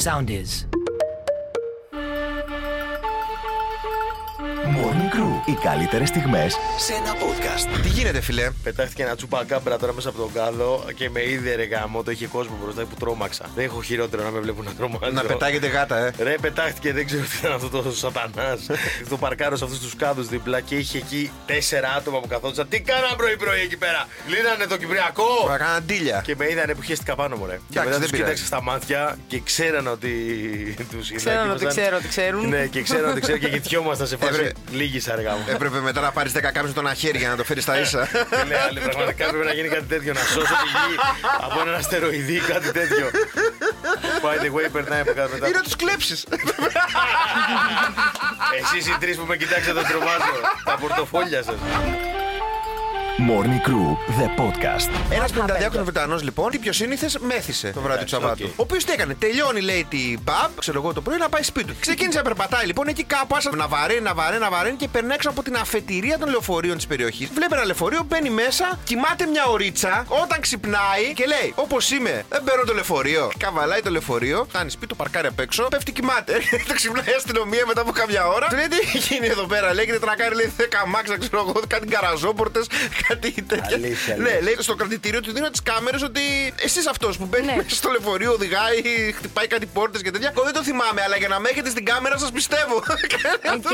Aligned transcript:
Sound 0.00 0.30
is. 0.30 0.64
Morning 4.76 5.14
Crew. 5.16 5.48
Οι 5.48 5.52
καλύτερες 5.62 6.08
στιγμές 6.08 6.56
σε 6.78 6.92
ένα 6.92 7.12
podcast. 7.14 7.80
Τι 7.82 7.88
γίνεται, 7.88 8.20
φιλέ. 8.20 8.50
Πετάχτηκε 8.62 9.02
ένα 9.02 9.16
τσουπακάμπρα 9.16 9.78
τώρα 9.78 9.92
μέσα 9.92 10.08
από 10.08 10.18
τον 10.18 10.32
κάλο 10.32 10.84
και 10.94 11.10
με 11.10 11.28
είδε 11.28 11.54
ρε 11.54 11.64
γάμο. 11.64 12.02
Το 12.02 12.10
είχε 12.10 12.26
κόσμο 12.26 12.58
μπροστά 12.62 12.82
που 12.82 12.94
τρόμαξα. 12.98 13.44
Δεν 13.54 13.64
έχω 13.64 13.82
χειρότερο 13.82 14.22
να 14.22 14.30
με 14.30 14.40
βλέπουν 14.40 14.64
να 14.64 14.70
τρομάζω. 14.72 15.12
Να 15.12 15.22
πετάγεται 15.22 15.66
γάτα, 15.66 15.96
ε. 15.98 16.12
Ρε, 16.22 16.34
πετάχτηκε, 16.40 16.92
δεν 16.92 17.06
ξέρω 17.06 17.22
τι 17.22 17.36
ήταν 17.40 17.52
αυτό 17.52 17.82
το 17.82 17.92
σατανάς. 17.92 18.66
το 19.08 19.16
παρκάρω 19.16 19.56
σε 19.56 19.64
αυτούς 19.64 19.78
τους 19.78 19.96
κάδους 19.96 20.28
δίπλα 20.28 20.60
και 20.60 20.76
είχε 20.76 20.98
εκεί 20.98 21.30
τέσσερα 21.46 21.88
άτομα 21.96 22.20
που 22.20 22.26
καθόντουσαν. 22.28 22.68
Τι 22.68 22.80
κάναν 22.80 23.16
πρωί-πρωί 23.16 23.60
εκεί 23.60 23.76
πέρα; 23.76 24.06
Λύνανε 24.28 24.66
το 24.66 24.76
Κυπριακό. 24.76 25.24
Θα 25.48 25.56
κάνα 25.56 25.74
αντίλια. 25.74 26.20
Και 26.24 26.34
με 26.38 26.50
είδανε 26.50 26.74
που 26.74 26.82
χαίστηκα 26.82 27.14
πάνω 27.14 27.36
μου, 27.36 27.46
ρε. 27.46 27.52
Και 27.70 27.78
Εντάξει, 27.78 27.88
μετά 27.88 27.90
δεν 27.90 28.00
τους 28.00 28.10
πειράζει. 28.10 28.32
κοίταξα 28.32 28.44
στα 28.46 28.62
μάτια 28.62 29.18
και 29.28 29.40
ξέραν 29.44 29.86
ότι 29.86 30.10
τους 30.90 31.10
είδα. 31.10 31.16
Ξέραν 31.18 31.44
και 31.44 31.50
ότι 31.50 31.60
ήμασταν- 31.62 31.70
ξέρω 31.82 31.96
ότι 31.96 32.08
ξέρουν. 32.08 32.48
Ναι, 32.48 32.66
και 32.66 32.82
ξέραν 32.82 33.10
ότι 33.10 33.20
ξέρουν 33.20 33.40
και 33.40 33.48
κοιτιόμασταν 33.48 34.06
σε 34.06 34.16
φάση. 34.16 34.52
Έπρεπε- 34.66 34.80
Λίγη 34.80 35.10
αργά 35.10 35.32
μου. 35.32 35.44
Έπρεπε 35.48 35.80
μετά 35.80 36.00
να 36.00 36.10
πάρεις 36.12 36.32
10 36.32 36.50
κάμψεις 36.52 36.72
στο 36.72 36.79
ένα 36.79 36.86
χέρι 36.86 37.18
για 37.18 37.28
να 37.28 37.36
το 37.36 37.44
φέρεις 37.44 37.62
στα 37.62 37.80
ίσα. 37.80 38.06
Τι 38.06 38.46
λέει 38.48 38.58
άλλη, 38.68 38.80
πραγματικά 38.80 39.28
πρέπει 39.28 39.44
να 39.44 39.52
γίνει 39.52 39.68
κάτι 39.68 39.84
τέτοιο. 39.84 40.12
Να 40.12 40.20
σώσω 40.20 40.40
τη 40.62 40.68
γη 40.74 40.96
από 41.40 41.60
έναν 41.60 41.74
αστεροειδή 41.74 42.32
ή 42.34 42.40
κάτι 42.40 42.70
τέτοιο. 42.72 43.10
By 44.22 44.34
the 44.44 44.50
way, 44.56 44.68
περνάει 44.72 45.00
από 45.00 45.12
κάτω 45.12 45.30
μετά. 45.32 45.48
Ή 45.48 45.50
να 45.50 45.60
τους 45.60 45.76
κλέψεις. 45.76 46.26
Εσείς 48.60 48.86
οι 48.86 48.96
τρεις 49.00 49.16
που 49.16 49.24
με 49.26 49.36
κοιτάξατε 49.36 49.80
τρομάζω. 49.88 50.34
Τα 50.64 50.76
πορτοφόλια 50.80 51.42
σας. 51.42 51.54
Morning 53.28 53.60
Crew, 53.68 53.88
the 54.20 54.28
podcast. 54.40 54.88
Ένας 55.10 55.32
52χρονος 55.32 55.82
Βρετανός 55.82 56.22
λοιπόν, 56.22 56.50
τι 56.50 56.58
πιο 56.58 56.72
σύνηθες, 56.72 57.18
μέθησε 57.18 57.70
το 57.74 57.80
βράδυ 57.80 58.04
του 58.04 58.14
Εντάξει, 58.14 58.14
Σαββάτου. 58.14 58.44
οκ. 58.44 58.58
Ο 58.58 58.62
οποίος 58.62 58.84
τι 58.84 58.92
έκανε, 58.92 59.14
τελειώνει 59.14 59.60
λέει 59.60 59.86
την 59.90 60.20
pub, 60.24 60.48
ξέρω 60.58 60.80
εγώ 60.82 60.92
το 60.92 61.00
πρωί, 61.00 61.18
να 61.18 61.28
πάει 61.28 61.42
σπίτι 61.42 61.66
του. 61.66 61.74
Ξεκίνησε 61.86 62.18
να 62.18 62.24
περπατάει 62.24 62.66
λοιπόν 62.66 62.88
εκεί 62.88 63.04
κάπου, 63.04 63.36
άρχισε 63.36 63.50
να 63.56 63.68
βαραίνει, 63.68 64.00
να 64.00 64.14
βαραίνει, 64.14 64.42
να 64.42 64.50
βαραίνει 64.50 64.76
και 64.76 64.88
περνάει 64.88 65.14
έξω 65.14 65.28
από 65.30 65.42
την 65.42 65.56
αφετηρία 65.56 66.18
των 66.18 66.28
λεωφορείων 66.30 66.76
της 66.76 66.86
περιοχής. 66.86 67.28
Βλέπει 67.34 67.54
ένα 67.54 67.64
λεωφορείο, 67.64 68.02
μπαίνει 68.08 68.30
μέσα, 68.30 68.78
κοιμάται 68.84 69.26
μια 69.26 69.44
ωρίτσα, 69.46 70.04
όταν 70.08 70.40
ξυπνάει 70.40 71.12
και 71.14 71.24
λέει: 71.26 71.52
Όπως 71.56 71.90
είμαι, 71.90 72.24
δεν 72.28 72.44
παίρνω 72.44 72.64
το 72.64 72.74
λεωφορείο. 72.74 73.30
Καβαλάει 73.38 73.80
το 73.80 73.90
λεωφορείο, 73.90 74.46
φτάνει 74.48 74.70
σπίτι, 74.70 74.86
το 74.86 74.94
παρκάρει 74.94 75.26
απ' 75.26 75.40
έξω, 75.40 75.68
πέφτει 75.70 75.92
κοιμάται. 75.92 76.32
το 76.68 76.74
ξυπνάει 76.74 77.04
η 77.08 77.14
αστυνομία 77.16 77.64
μετά 77.66 77.80
από 77.80 77.90
καμιά 77.92 78.26
ώρα. 78.26 78.46
Του 78.46 78.56
λέει: 78.56 78.68
Τι 78.68 78.76
έχει 78.76 78.98
γίνει 78.98 79.26
εδώ 79.26 79.44
πέρα, 79.46 79.74
λέει: 79.74 79.84
Και 79.86 79.92
τρακάρει, 79.98 80.34
λέει 80.34 80.52
10 80.58 80.62
αμάξια, 80.86 81.18
ξέρω 81.18 81.38
εγώ, 81.48 81.60
κάτι 81.66 81.86
γκαραζόπορτες, 81.86 82.66
κάτι 83.10 83.42
τέτοια. 83.50 83.76
Αλήθεια, 83.76 84.16
Ναι, 84.16 84.30
λες. 84.30 84.42
λέει 84.42 84.56
στο 84.58 84.74
κρατητήριο 84.74 85.20
του 85.20 85.32
δίνω 85.32 85.50
τις 85.50 85.62
κάμερες 85.62 86.02
ότι 86.02 86.20
εσύ 86.66 86.80
αυτός 86.90 87.16
που 87.18 87.26
μπαίνει 87.30 87.46
Ναι. 87.46 87.56
μέσα 87.56 87.74
στο 87.80 87.88
λεωφορείο, 87.90 88.32
οδηγάει, 88.32 88.80
χτυπάει 89.18 89.46
κάτι 89.46 89.66
πόρτες 89.66 90.02
και 90.02 90.10
τέτοια. 90.10 90.28
Εγώ 90.34 90.44
δεν 90.44 90.52
το 90.52 90.62
θυμάμαι, 90.62 91.00
αλλά 91.06 91.16
για 91.16 91.28
να 91.28 91.38
με 91.40 91.48
έχετε 91.52 91.70
στην 91.70 91.84
κάμερα 91.84 92.18
σας 92.18 92.30
πιστεύω. 92.32 92.76
Οκ. 93.56 93.64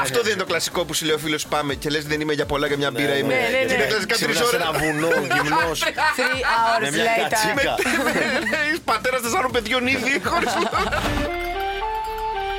Αυτό 0.00 0.18
δεν 0.22 0.30
είναι 0.32 0.40
το 0.40 0.48
κλασικό 0.52 0.84
που 0.84 0.94
σου 0.94 1.04
λέει 1.04 1.14
ο 1.14 1.18
φίλος 1.18 1.40
σου 1.40 1.48
πάμε 1.48 1.74
και 1.74 1.88
λες 1.90 2.04
δεν 2.04 2.20
είμαι 2.20 2.32
για 2.32 2.46
πολλά 2.46 2.66
για 2.66 2.76
μια 2.76 2.90
μπύρα 2.90 3.16
είμαι. 3.16 3.34
ναι, 3.34 3.40
ναι, 3.40 3.58
Και 3.58 3.64
ναι. 3.66 3.72
είναι 3.74 3.84
κλασικά 3.84 4.14
τρεις 4.16 4.26
Ξύπνα 4.34 4.34
σε 4.34 4.44
ώρες. 4.44 4.56
ένα 4.56 4.72
βουνό, 4.72 5.10
γυμνός. 5.34 5.82
Three 5.82 6.40
Με 6.82 6.88
hours 6.88 6.92
μια 6.94 7.04
later. 7.04 7.30
κατσίκα. 7.30 7.74
Πατέρα 8.84 9.20
τεσσάρων 9.20 9.50
παιδιών 9.52 9.86
ήδη. 9.86 10.20
χωρίς 10.24 10.52
λόγο. 10.54 11.45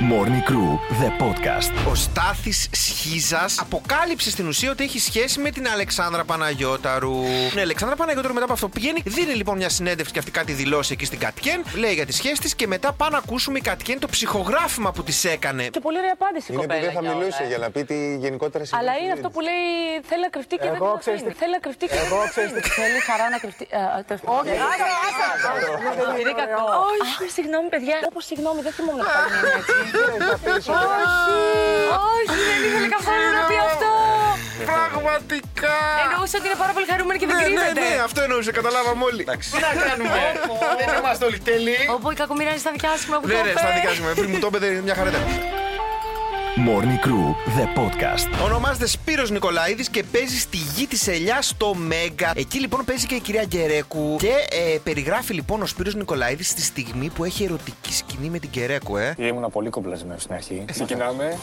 Morning 0.01 0.43
Crew, 0.49 0.71
the 1.01 1.09
podcast. 1.23 1.71
Ο 1.91 1.95
Στάθη 1.95 2.51
Σχίζα 2.71 3.45
αποκάλυψε 3.59 4.29
στην 4.29 4.47
ουσία 4.47 4.71
ότι 4.71 4.83
έχει 4.83 4.99
σχέση 4.99 5.39
με 5.39 5.49
την 5.51 5.67
Αλεξάνδρα 5.67 6.23
Παναγιώταρου. 6.23 7.21
Ναι, 7.53 7.59
η 7.59 7.61
Αλεξάνδρα 7.61 7.97
Παναγιώταρου 7.97 8.33
μετά 8.33 8.45
από 8.45 8.53
αυτό 8.53 8.67
πηγαίνει, 8.69 9.01
δίνει 9.05 9.33
λοιπόν 9.33 9.57
μια 9.57 9.69
συνέντευξη 9.69 10.13
και 10.13 10.19
αυτή 10.19 10.31
κάτι 10.31 10.51
δηλώσει 10.53 10.93
εκεί 10.93 11.05
στην 11.05 11.19
Κατκέν. 11.19 11.63
Λέει 11.75 11.93
για 11.93 12.05
τη 12.05 12.13
σχέση 12.13 12.41
τη 12.41 12.55
και 12.55 12.67
μετά 12.67 12.93
πάμε 12.93 13.11
να 13.11 13.17
ακούσουμε 13.17 13.57
η 13.57 13.61
Κατκέν 13.61 13.99
το 13.99 14.07
ψυχογράφημα 14.07 14.91
που 14.91 15.03
τη 15.03 15.13
έκανε. 15.35 15.63
Και 15.67 15.79
πολύ 15.79 15.97
ωραία 15.97 16.15
απάντηση 16.19 16.45
η 16.51 16.53
Είναι 16.53 16.61
που 16.61 16.67
κοπέλα. 16.67 16.85
δεν 16.85 16.93
θα 16.95 16.99
κιόλας. 16.99 17.17
μιλούσε 17.17 17.43
για 17.51 17.57
να 17.63 17.67
πει 17.73 17.81
τη 17.91 17.97
γενικότερα 18.23 18.63
Αλλά 18.69 18.77
συμβουλή 18.79 18.99
είναι 19.03 19.13
της. 19.15 19.19
αυτό 19.19 19.29
που 19.35 19.39
λέει 19.47 19.61
θέλει 20.09 20.21
να 20.27 20.31
κρυφτεί 20.35 20.55
και 20.63 20.69
δεν 20.73 20.79
Εγώ 20.81 20.91
το 20.93 20.97
ξέρεις 21.03 21.19
αφήνει. 21.19 21.33
τι- 21.33 21.39
Θέλει 21.41 21.53
να 21.57 21.61
κρυφτεί 21.65 21.85
και 21.91 21.97
δεν 22.01 22.07
Εγώ 22.11 22.17
το 22.23 22.29
ξέρεις 22.33 22.49
αφήνει. 22.51 22.69
Θέλει 22.81 22.99
χαρά 23.09 23.25
να 23.35 23.37
κρυφτεί. 23.43 23.65
Ε, 23.77 23.79
ε, 23.99 24.01
τέλος 24.07 24.21
πάντων. 24.25 24.37
Όχι, 24.37 24.51
Επειδή 26.13 26.31
κακό. 26.41 26.63
Όχι, 26.91 27.23
συγγνώμη 27.37 27.67
παιδιά. 27.73 27.95
Όπως 28.11 28.23
συγγνώμη 28.29 28.59
δεν 28.67 28.73
θυμόμουν 28.77 29.01
να 29.05 29.11
πάλι 29.15 29.33
είναι 29.39 29.51
έτσι. 29.61 29.75
Όχι, 32.13 32.37
δεν 32.49 32.59
ήθελε 32.67 32.87
καθόλου 32.97 33.27
να 33.37 33.43
πει 33.49 33.57
αυτό. 33.69 33.89
Πραγματικά! 34.71 35.75
Εννοούσε 36.05 36.35
ότι 36.39 36.45
είναι 36.49 36.59
πάρα 36.63 36.73
πολύ 36.75 36.87
χαρούμενη 36.91 37.17
και 37.21 37.27
δεν 37.29 37.35
Ναι, 37.35 37.41
ναι, 37.41 37.47
κρύβεται. 37.47 37.79
ναι, 37.83 37.91
αυτό 38.07 38.19
εννοούσε, 38.25 38.51
καταλάβαμε 38.59 39.03
όλοι. 39.09 39.23
Τι 39.53 39.59
να 39.67 39.71
κάνουμε. 39.87 40.19
Δεν 40.79 40.87
είμαστε 40.99 41.23
όλοι 41.29 41.39
τέλειοι. 41.49 41.81
Όπου 41.95 42.07
η 42.13 42.15
κακομοίρα 42.21 42.49
είναι 42.53 42.63
στα 42.65 42.71
δικά 42.75 42.91
σου 42.99 43.05
που 43.07 43.27
Ναι, 43.27 43.33
το 43.37 43.43
ναι, 43.43 43.49
είπε. 43.49 43.59
στα 43.63 43.69
δικά 43.77 43.91
σου. 43.95 44.01
Πριν 44.19 44.29
μου 44.31 44.39
το 44.43 44.47
έπαιδε 44.51 44.67
μια 44.87 44.95
χαρά 44.99 45.09
ήταν. 45.13 45.23
Morning 46.65 46.99
Crew, 47.05 47.35
the 47.57 47.79
podcast. 47.79 48.45
Ονομάζεται 48.45 48.87
Σπύρος 48.87 49.31
Νικολαίδης 49.31 49.89
και 49.89 50.03
παίζει 50.11 50.39
στη 50.39 50.57
γη 50.57 50.87
της 50.87 51.07
Ελιάς 51.07 51.47
στο 51.47 51.73
Μέγκα. 51.73 52.31
Εκεί 52.35 52.59
λοιπόν 52.59 52.85
παίζει 52.85 53.05
και 53.05 53.15
η 53.15 53.19
κυρία 53.19 53.43
Γκερέκου. 53.45 54.15
Και 54.19 54.31
ε, 54.49 54.77
περιγράφει 54.83 55.33
λοιπόν 55.33 55.61
ο 55.61 55.65
Σπύρος 55.65 55.95
Νικολαίδης 55.95 56.53
τη 56.53 56.61
στιγμή 56.61 57.09
που 57.09 57.23
έχει 57.23 57.43
ερωτική 57.43 57.93
σκηνή 57.93 58.29
με 58.29 58.39
την 58.39 58.49
Γκερέκου, 58.49 58.97
ε. 58.97 59.15
Ήμουν 59.17 59.51
πολύ 59.51 59.69
κομπλασμένο 59.69 60.19
στην 60.19 60.33
αρχή. 60.33 60.63
Ξεκινάμε, 60.71 61.37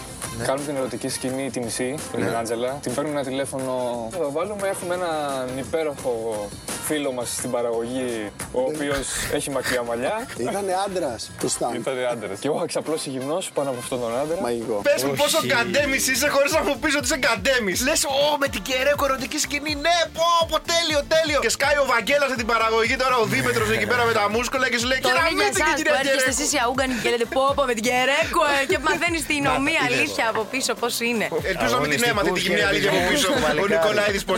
κάνουμε 0.47 0.67
την 0.67 0.77
ερωτική 0.77 1.09
σκηνή 1.09 1.51
τη 1.51 1.61
μισή 1.61 1.95
με 2.17 2.25
την 2.25 2.37
Άντζελα. 2.37 2.79
Την 2.83 2.95
παίρνουμε 2.95 3.21
ένα 3.21 3.29
τηλέφωνο. 3.29 4.07
Θα 4.11 4.19
το 4.19 4.33
βάλουμε. 4.33 4.69
Έχουμε 4.69 4.95
έναν 4.95 5.59
υπέροχο 5.59 6.49
φίλο 6.89 7.11
μας 7.13 7.29
στην 7.39 7.51
παραγωγή, 7.51 8.33
ο 8.53 8.61
οποίος 8.71 9.07
έχει 9.37 9.51
μακριά 9.51 9.83
μαλλιά. 9.89 10.27
Ήταν 10.49 10.65
άντρας 10.87 11.31
του 11.41 11.49
Σταμ. 11.49 11.75
Ήταν 11.75 11.95
άντρας. 12.13 12.39
Και 12.41 12.47
εγώ 12.49 12.57
είχα 12.57 12.67
ξαπλώσει 12.73 13.09
γυμνός 13.15 13.51
πάνω 13.57 13.69
από 13.71 13.79
αυτόν 13.85 13.99
τον 14.01 14.13
άντρα. 14.23 14.41
Μαγικό. 14.47 14.77
Πες 14.89 15.01
μου 15.07 15.15
πόσο 15.23 15.39
γκαντέμι 15.51 15.97
είσαι 16.13 16.29
χωρίς 16.35 16.53
να 16.57 16.61
μου 16.67 16.75
πεις 16.83 16.95
ότι 16.99 17.05
είσαι 17.09 17.19
γκαντέμι. 17.23 17.73
Λες, 17.87 18.01
Ω, 18.05 18.37
με 18.43 18.49
την 18.55 18.61
Γκερέκου 18.67 19.05
ερωτική 19.09 19.39
σκηνή. 19.45 19.75
Ναι, 19.87 19.97
πω, 20.17 20.29
πω, 20.51 20.57
τέλειο, 20.73 21.01
τέλειο. 21.15 21.39
Και 21.45 21.53
σκάει 21.57 21.77
ο 21.85 21.87
Βαγγέλας 21.93 22.29
με 22.35 22.37
την 22.43 22.49
παραγωγή 22.53 22.97
τώρα, 23.03 23.17
ο 23.23 23.25
Δήμετρος 23.33 23.69
εκεί 23.77 23.87
πέρα 23.93 24.05
με 24.09 24.13
τα 24.19 24.25
μούσκουλα 24.35 24.67
και 24.73 24.79
σου 24.83 24.87
λέει 24.91 25.01
Τώρα 25.09 25.23
είναι 25.31 25.43
για 25.43 25.51
Κεραμίστε 25.51 25.61
και 25.61 25.65
εσάς 25.65 25.75
που 25.75 25.81
κυρία 25.81 25.95
έρχεστε 26.01 26.19
Γκερέκου. 26.19 26.43
εσείς 26.43 26.49
οι 26.55 26.59
αούγκανοι 26.65 26.95
και 27.03 27.09
λέτε 27.13 27.27
πω 27.35 27.43
πω 27.57 27.63
με 27.71 27.75
την 27.79 27.85
Κερέκο 27.89 28.43
ε, 28.55 28.65
και 28.71 28.79
μαθαίνεις 28.87 29.23
την 29.31 29.43
ομοία 29.57 29.83
αλήθεια 29.89 30.25
από 30.33 30.43
πίσω 30.53 30.73
πώς 30.83 30.95
είναι. 31.11 31.27
Ελπίζω 31.53 31.73
να 31.77 31.81
μην 31.83 31.91
την 31.95 32.03
έμαθε 32.11 32.31
τη 32.37 32.41
γυμνή 32.45 32.63
αλήθεια 32.71 32.91
από 32.95 33.03
πίσω. 33.11 33.29
Ο 33.63 33.67
Νικολάηδης 33.75 34.25
πώ. 34.31 34.37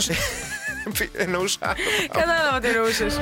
Εννοούσα. 1.12 1.76
Κατάλαβα 2.12 2.60
τι 2.60 2.68
εννοούσες. 2.68 3.18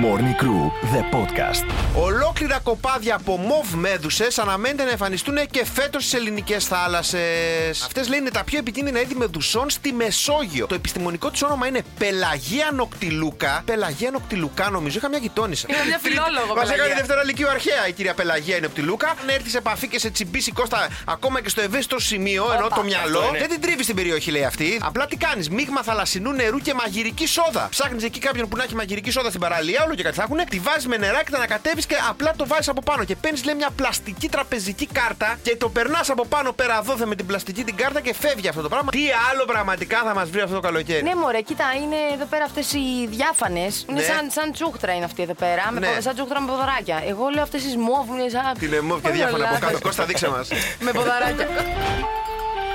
Morning 0.00 0.34
Crew, 0.42 0.70
the 0.94 1.02
podcast. 1.14 1.64
Ολόκληρα 1.94 2.58
κοπάδια 2.58 3.14
από 3.14 3.36
μοβ 3.36 3.74
μέδουσες 3.74 4.38
αναμένεται 4.38 4.84
να 4.84 4.90
εμφανιστούν 4.90 5.36
και 5.50 5.64
φέτος 5.74 6.02
στις 6.02 6.14
ελληνικές 6.14 6.64
θάλασσες. 6.64 7.82
Αυτές 7.84 8.08
λέει 8.08 8.18
είναι 8.18 8.30
τα 8.30 8.44
πιο 8.44 8.58
επικίνδυνα 8.58 9.00
είδη 9.00 9.14
μεδουσών 9.14 9.70
στη 9.70 9.92
Μεσόγειο. 9.92 10.66
Το 10.66 10.74
επιστημονικό 10.74 11.30
της 11.30 11.42
όνομα 11.42 11.66
είναι 11.66 11.82
Πελαγία 11.98 12.70
Νοκτιλούκα. 12.74 13.62
Πελαγία 13.64 14.10
Νοκτιλούκα, 14.10 14.70
νομίζω, 14.70 14.98
είχα 14.98 15.08
μια 15.08 15.18
γειτόνισσα. 15.18 15.66
Είχα 15.70 15.84
μια 15.84 15.98
φιλόλογο, 16.02 16.54
Μας 16.54 16.62
έκανε 16.64 16.76
Πελαγία. 16.76 16.96
Δευτέρα 16.96 17.24
Λυκείου 17.24 17.48
Αρχαία 17.48 17.88
η 17.88 17.92
κυρία 17.92 18.14
Πελαγία 18.14 18.58
Νοκτιλούκα. 18.60 19.08
Αν 19.08 19.28
έρθει 19.28 19.48
σε 19.50 19.58
επαφή 19.58 19.88
και 19.88 19.98
σε 19.98 20.10
τσιμπήσει 20.10 20.52
κόστα 20.52 20.88
ακόμα 21.04 21.40
και 21.42 21.48
στο 21.48 21.60
ευαίσθητο 21.60 21.98
σημείο, 21.98 22.44
ενώ 22.56 22.68
το 22.68 22.82
μυαλό. 22.82 23.24
είναι. 23.28 23.38
Δεν 23.38 23.48
την 23.48 23.60
τρίβει 23.60 23.82
στην 23.82 23.94
περιοχή, 23.94 24.30
λέει 24.30 24.44
αυτή. 24.44 24.80
Απλά 24.82 25.06
τι 25.06 25.16
κάνεις, 25.16 25.50
μείγμα 25.50 25.82
θαλασσινού 25.82 26.32
νερού 26.32 26.58
και 26.58 26.74
μαγειρική 26.74 27.26
σόδα. 27.26 27.66
Ψάχνεις 27.70 28.04
εκεί 28.04 28.18
κάποιον 28.18 28.48
που 28.48 28.56
να 28.56 28.62
έχει 28.62 28.74
μαγειρική 28.74 29.10
σόδα 29.10 29.28
στην 29.28 29.40
παραλία, 29.40 29.81
όλο 29.84 29.94
και 29.94 30.02
κάτι 30.02 30.16
θα 30.16 30.22
έχουν. 30.22 30.38
Τη 30.50 30.58
βάζεις 30.58 30.86
με 30.86 30.96
νεράκι, 30.96 31.30
τα 31.30 31.36
ανακατεύεις 31.36 31.86
και 31.86 31.96
απλά 32.08 32.32
το 32.36 32.46
βάζεις 32.46 32.68
από 32.68 32.82
πάνω. 32.82 33.04
Και 33.04 33.16
παίρνεις, 33.16 33.44
λέει, 33.44 33.54
μια 33.54 33.68
πλαστική 33.76 34.28
τραπεζική 34.28 34.86
κάρτα 34.86 35.38
και 35.42 35.56
το 35.56 35.68
περνάς 35.68 36.10
από 36.10 36.26
πάνω 36.26 36.52
πέρα 36.52 36.82
δόθε 36.82 37.06
με 37.06 37.14
την 37.14 37.26
πλαστική 37.26 37.64
την 37.64 37.76
κάρτα 37.76 38.00
και 38.00 38.14
φεύγει 38.14 38.48
αυτό 38.48 38.62
το 38.62 38.68
πράγμα. 38.68 38.90
Τι 38.90 39.00
άλλο 39.30 39.44
πραγματικά 39.44 39.98
θα 40.04 40.14
μας 40.14 40.30
βρει 40.30 40.40
αυτό 40.40 40.54
το 40.54 40.60
καλοκαίρι. 40.60 41.02
Ναι, 41.02 41.14
μωρέ, 41.14 41.40
κοίτα, 41.40 41.64
είναι 41.82 41.96
εδώ 42.14 42.24
πέρα 42.24 42.44
αυτές 42.44 42.72
οι 42.72 43.06
διάφανες. 43.10 43.84
Είναι 43.88 44.00
Ναι. 44.00 44.06
σαν, 44.06 44.30
σαν 44.30 44.52
τσούχτρα 44.52 44.92
είναι 44.94 45.04
αυτή 45.04 45.22
εδώ 45.22 45.34
πέρα. 45.34 45.68
Με, 45.72 45.78
Ναι. 45.80 45.86
πο- 45.86 46.00
σαν 46.00 46.14
τσούχτρα 46.14 46.40
με 46.40 46.46
ποδαράκια. 46.50 47.02
Εγώ 47.06 47.28
λέω 47.34 47.42
αυτές 47.42 47.62
τις 47.62 47.76
μόβ 47.76 48.08
είναι 48.08 48.28
σαν. 48.28 48.52
Την 48.58 48.72
εμόβ 48.72 49.00
και 49.02 49.08
Ω, 49.08 49.12
διάφορα 49.12 49.42
από 49.42 49.46
μαλάκα. 49.52 49.66
κάτω. 49.66 49.78
Κώστα, 49.80 50.04
δείξε 50.04 50.28
μας. 50.28 50.48
με 50.84 50.90
ποδαράκια. 50.92 51.46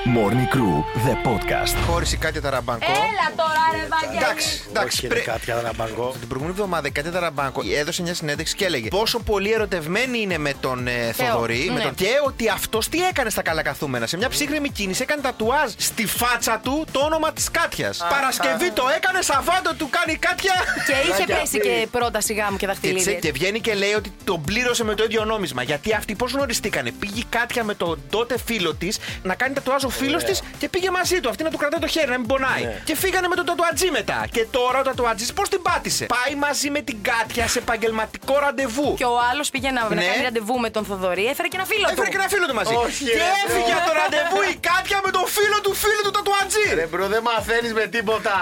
Morning 0.06 0.48
Crew, 0.56 0.76
the 1.08 1.16
podcast. 1.28 1.76
Χώρισε 1.90 2.16
η 2.16 2.18
Κάτια 2.18 2.42
Ταραμπάνκο. 2.42 2.86
Έλα 2.92 3.36
τώρα, 3.36 3.62
ρε 3.72 3.88
Βαγγέλη. 3.90 4.24
Εντάξει, 4.24 4.62
εντάξει. 4.70 4.98
Όχι, 4.98 5.08
πρέ- 5.08 5.26
ρε, 5.26 5.32
κάτι 5.32 5.52
αδραμπαγκό. 5.52 6.16
Την 6.20 6.28
προηγούμενη 6.28 6.58
εβδομάδα 6.60 6.88
η 6.88 6.92
Κάτια 6.92 7.12
Ταραμπάνκο 7.12 7.62
έδωσε 7.78 8.02
μια 8.02 8.14
συνέντευξη 8.14 8.56
και 8.56 8.66
έλεγε 8.66 8.88
πόσο 8.88 9.20
πολύ 9.20 9.52
ερωτευμένη 9.52 10.20
είναι 10.22 10.38
με 10.38 10.54
τον 10.60 10.88
ε, 10.88 11.12
Θεό, 11.16 11.28
Θοδωρή 11.32 11.66
με 11.70 11.74
ναι. 11.74 11.82
τον... 11.84 11.94
και 11.96 12.08
ότι 12.26 12.50
αυτός 12.50 12.90
τι 12.90 13.04
έκανε 13.08 13.30
στα 13.30 13.42
καλά 13.42 13.62
καθούμενα. 13.62 14.08
Σε 14.08 14.18
μια 14.18 14.30
ψύχρεμη 14.30 14.70
κίνηση 14.70 15.02
έκανε 15.02 15.22
τατουάζ 15.22 15.72
στη 15.78 16.06
φάτσα 16.08 16.60
του 16.64 16.86
το 16.92 17.00
όνομα 17.00 17.34
της 17.34 17.52
Κάτιας. 17.52 17.98
Παρασκευή 18.10 18.72
το 18.72 18.84
έκανε, 18.96 19.22
Σαββάτο 19.22 19.76
του 19.76 19.90
κάνει 19.90 20.18
Κάτια. 20.18 20.54
Και 20.88 20.94
είχε 21.12 21.40
πέσει 21.40 21.60
και 21.60 21.88
πρόταση 21.92 22.34
γάμου 22.34 22.58
και 22.58 22.66
Και, 22.66 22.72
τσε- 22.72 22.84
δαχτυλίδι. 22.94 23.20
και 23.22 23.32
βγαίνει 23.32 23.60
και 23.60 23.74
λέει 23.74 23.94
ότι 23.94 24.12
τον 24.24 24.42
πλήρωσε 24.42 24.84
με 24.84 24.96
το 24.96 25.04
ίδιο 25.04 25.26
νόμισμα. 25.26 25.64
Γιατί 25.64 25.94
αυτοί 25.94 26.16
πώς 26.16 26.32
γνωριστήκανε; 26.32 26.92
Πήγε 26.92 27.20
η 27.20 27.26
Κάτια 27.30 27.64
με 27.64 27.74
τον 27.74 28.00
τότε 28.10 28.36
φίλο 28.46 28.74
της 28.76 28.98
να 29.24 29.36
κάνει 29.36 29.54
τατουάζ 29.54 29.84
ο 29.88 29.90
ο 29.90 30.00
φίλος 30.00 30.18
της 30.18 30.38
και 30.62 30.68
πήγε 30.74 30.90
μαζί 31.00 31.18
του. 31.22 31.30
Αυτή 31.30 31.44
να 31.44 31.52
του 31.54 31.58
κρατάει 31.62 31.82
το 31.86 31.90
χέρι, 31.96 32.10
να 32.16 32.18
μην 32.22 32.28
πονάει. 32.28 32.64
Και 32.88 32.96
φύγανε 32.96 33.28
με 33.32 33.36
τον 33.40 33.46
τατουατζή 33.50 33.90
μετά. 34.00 34.20
Και 34.36 34.44
τώρα 34.58 34.78
ο 34.80 34.84
τατουατζής 34.90 35.34
πώς 35.38 35.48
την 35.50 35.62
πάτησε; 35.62 36.06
Πάει 36.16 36.34
μαζί 36.46 36.70
με 36.76 36.82
την 36.88 36.98
Κάτια 37.10 37.48
σε 37.48 37.60
επαγγελματικό 37.60 38.34
ραντεβού. 38.40 38.90
Και 39.02 39.08
ο 39.14 39.18
άλλος 39.32 39.48
πήγε 39.50 39.70
να, 39.72 39.82
να 39.82 39.96
Ναι. 39.96 40.06
κάνει 40.06 40.24
ραντεβού 40.24 40.56
με 40.60 40.70
τον 40.76 40.84
Θοδωρή, 40.90 41.26
έφερε 41.32 41.48
και 41.48 41.58
ένα 41.60 41.66
φίλο 41.72 41.86
του. 41.88 41.92
Έφερε 41.94 42.10
και 42.14 42.20
ένα 42.22 42.28
φίλο 42.34 42.46
του 42.50 42.56
μαζί. 42.60 42.74
Όχι, 42.86 43.04
και 43.04 43.12
ρε, 43.22 43.30
έφυγε 43.46 43.72
bro. 43.74 43.78
από 43.80 43.86
το 43.90 43.94
ραντεβού 44.02 44.40
η 44.54 44.56
Κάτια 44.70 44.98
με 45.06 45.12
τον 45.18 45.26
φίλο 45.36 45.58
του 45.66 45.74
φίλου 45.84 46.02
του 46.08 46.14
τατουατζή. 46.18 46.68
Ρε 46.80 46.86
bro, 46.92 47.06
δεν 47.14 47.22
μαθαίνεις 47.30 47.74
με 47.80 47.86
τίποτα. 47.96 48.36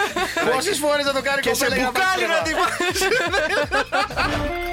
Πόσες 0.50 0.78
φορές 0.84 1.04
θα 1.08 1.12
το 1.18 1.22
κάνει 1.28 1.40
Και 1.46 1.54
σε 1.54 1.64
κοπέλα 1.64 1.74
για 1.80 1.84
να 1.88 1.90
μπουκάλι 1.90 2.24
πάει 2.30 2.36
να 2.36 2.42
τη 2.46 2.52
βάζεις. 2.60 3.00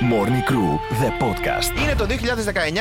Morning 0.00 0.42
Crew, 0.50 0.72
the 1.02 1.10
podcast. 1.24 1.80
Είναι 1.82 1.94
το 1.94 2.06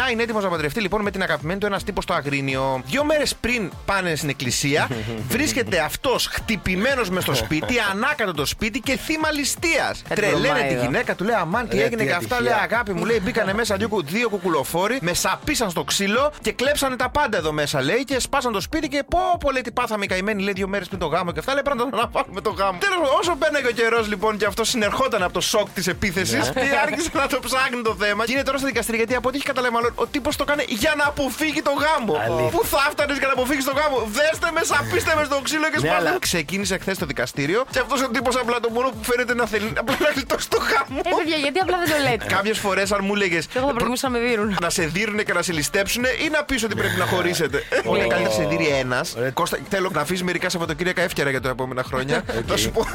2019, 0.08 0.12
είναι 0.12 0.24
έτοιμος 0.24 0.44
να 0.44 0.50
παντρευτεί 0.50 0.82
λοιπόν 0.82 1.02
με 1.02 1.12
την 1.12 1.22
αγαπημένη 1.22 1.60
του 1.60 1.66
ένας 1.66 1.84
τύπος 1.84 2.04
στο 2.04 2.14
Αγρίνιο. 2.14 2.82
Δύο 2.86 3.04
μέρες 3.04 3.36
πριν 3.36 3.72
πάνε 3.86 4.16
στην 4.16 4.30
εκκλησία, 4.30 4.88
βρίσκεται 5.30 5.80
αυτός 5.80 6.28
χτυπημένος 6.28 7.10
μες 7.10 7.24
στο 7.24 7.34
σπίτι, 7.44 7.76
ανάκατο 7.92 8.34
το 8.34 8.46
σπίτι 8.46 8.80
και 8.80 8.98
θύμα 8.98 9.32
ληστείας. 9.32 10.02
Τρελαίνε 10.10 10.38
τη 10.38 10.68
βρωμάει, 10.68 10.86
γυναίκα, 10.86 11.16
του 11.16 11.24
λέει 11.24 11.36
Αμάν, 11.36 11.68
τι 11.70 11.76
Ρε, 11.78 11.84
έγινε 11.84 12.02
τι 12.02 12.08
και 12.08 12.14
αυτά. 12.14 12.36
ατυχία. 12.36 12.56
Λέει 12.56 12.64
Αγάπη 12.64 12.94
μου, 12.94 13.06
λέει 13.06 13.20
μπήκανε 13.24 13.54
μέσα 13.54 13.76
δύο, 13.76 13.88
κου- 13.88 14.06
δύο 14.10 14.30
κουκουλοφόροι, 14.30 14.98
με 15.02 15.14
σαπίσαν 15.14 15.70
στο 15.70 15.84
ξύλο 15.84 16.32
και 16.42 16.52
κλέψανε 16.52 16.96
τα 16.96 17.10
πάντα 17.10 17.38
εδώ 17.38 17.52
μέσα, 17.52 17.82
λέει, 17.82 18.04
και 18.04 18.20
σπάσαν 18.20 18.52
το 18.52 18.62
σπίτι 18.62 18.88
και 18.88 19.04
πω, 19.10 19.20
πω 19.40 19.52
λέει 19.52 19.62
τι 19.62 19.72
πάθαμε 19.72 20.04
οι 20.04 20.08
καημένοι, 20.08 20.44
λέει 20.44 20.54
δύο 20.54 20.68
μέρες 20.68 20.88
πριν 20.88 21.00
το 21.00 21.06
γάμο 21.06 21.32
και 21.32 21.40
αυτά. 21.40 21.54
Λέει 21.54 21.62
πρέπει 21.64 21.78
να 21.78 21.90
τον 21.90 22.00
αναβάλουμε 22.00 22.42
το 22.42 22.50
γάμο. 22.50 22.78
Τέλος, 22.80 23.10
όσο 23.20 23.36
πέρναγε 23.36 23.68
ο 23.68 23.72
καιρός 23.72 24.08
λοιπόν 24.08 24.38
και 24.38 24.46
αυτό 24.46 24.64
συνερχόταν 24.64 25.24
από 25.24 25.34
το 25.34 25.42
σοκ 25.42 25.70
της 25.70 25.88
επίθεσης, 25.88 26.50
και 26.50 26.60
άρχισε 26.86 27.09
να 27.14 27.28
το 27.28 27.40
ψάχνει 27.46 27.82
το 27.82 27.96
θέμα. 28.00 28.26
Και 28.26 28.32
είναι 28.32 28.44
τώρα 28.44 28.58
στα 28.58 28.68
δικαστήρια 28.68 29.00
γιατί 29.02 29.16
από 29.20 29.28
ό,τι 29.30 29.38
έχει 29.38 29.46
καταλάβει 29.52 29.74
μάλλον 29.74 29.92
ο 29.96 30.06
τύπος 30.08 30.36
το 30.36 30.44
έκανε 30.48 30.64
για 30.68 30.94
να 30.98 31.06
αποφύγει 31.12 31.62
το 31.62 31.74
γάμο. 31.84 32.14
Αλήθεια. 32.26 32.50
Πού 32.56 32.62
θα 32.74 32.80
έφτανε 32.88 33.14
για 33.22 33.28
να 33.28 33.34
αποφύγεις 33.38 33.66
το 33.70 33.74
γάμο; 33.80 33.98
Δέστε 34.18 34.48
με, 34.56 34.62
σαπίστε 34.72 35.12
με 35.18 35.24
στο 35.30 35.38
ξύλο 35.48 35.68
και 35.74 35.80
Ναι, 35.82 35.88
σπάστε. 35.88 35.96
αλλά- 36.10 36.20
Ξεκίνησε 36.20 36.76
χθες 36.78 36.98
το 36.98 37.06
δικαστήριο 37.06 37.60
και 37.74 37.80
αυτός 37.80 38.02
ο 38.06 38.08
τύπος 38.16 38.36
απλά 38.42 38.60
το 38.60 38.70
μόνο 38.70 38.88
που 38.90 39.04
φαίνεται 39.10 39.34
να 39.42 39.46
θέλει 39.46 39.74
απλά 39.82 39.96
να 40.06 40.10
γλιτώσει 40.16 40.48
το 40.50 40.58
γάμο. 40.72 41.00
Ε, 41.06 41.10
παιδιά, 41.20 41.38
γιατί 41.46 41.60
απλά 41.60 41.78
δεν 41.84 41.90
το 41.94 41.98
λέτε; 42.10 42.26
Κάποιες 42.36 42.58
φορές, 42.60 42.92
αν 42.92 43.00
μου 43.04 43.14
έλεγε 43.16 43.40
Και 43.40 43.58
εγώ 43.60 43.66
θα 43.68 43.74
προτιμούσα 43.74 44.10
να 44.10 44.18
με 44.18 44.26
δίνουν. 44.28 44.58
να 44.62 44.70
σε 44.70 44.84
δίρουν 44.96 45.20
και 45.28 45.34
να 45.34 45.42
σε 45.42 45.52
ληστέψουν 45.54 46.04
ή 46.26 46.30
να 46.36 46.44
πεις 46.44 46.64
ότι 46.64 46.76
πρέπει 46.76 46.98
να 46.98 47.06
χωρίσετε. 47.06 47.64
Πολύ 47.84 48.08
καλύτερα 48.08 48.36
σε 48.36 48.44
δίνει 48.52 48.68
ένας. 48.68 49.16
Κώστα, 49.34 49.58
θέλω 49.70 49.90
να 49.94 50.02
αφήσεις 50.02 50.24
μερικά 50.24 50.50
Σαββατοκύριακα 50.50 51.02
εύκαιρα 51.02 51.30
για 51.30 51.42
τα 51.42 51.50
επόμενα 51.50 51.84
χρόνια. 51.84 52.24
Θα 52.48 52.58
σου 52.58 52.72
πω. 52.72 52.86